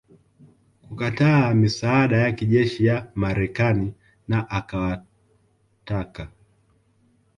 kukataa 0.81 1.53
misaada 1.53 2.17
ya 2.17 2.31
kijeshi 2.31 2.85
ya 2.85 3.11
Marekani 3.15 3.93
na 4.27 4.49
akawataka 4.49 6.27